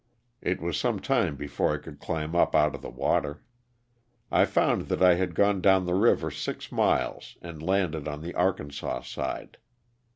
It 0.41 0.59
was 0.59 0.77
some 0.79 0.99
time 0.99 1.35
before 1.35 1.75
I 1.75 1.77
could 1.77 1.99
climb 1.99 2.35
up 2.35 2.55
out 2.55 2.73
of 2.73 2.81
the 2.81 2.89
water. 2.89 3.43
I 4.31 4.45
found 4.45 4.87
that 4.87 5.03
I 5.03 5.13
had 5.13 5.35
gone 5.35 5.61
down 5.61 5.85
the 5.85 5.93
river 5.93 6.31
six 6.31 6.71
miles 6.71 7.37
and 7.43 7.61
landed 7.61 8.07
on 8.07 8.21
the 8.23 8.33
Arkansas 8.33 9.01
side. 9.01 9.59